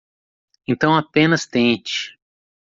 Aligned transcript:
Então 0.67 0.95
apenas 0.95 1.45
tente 1.45 2.17